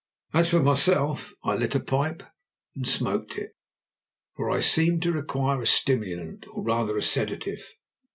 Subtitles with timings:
[0.33, 2.23] As for myself, I lit a pipe
[2.75, 3.55] and smoked it,
[4.35, 7.67] for I seemed to require a stimulant, or, rather, a sedative.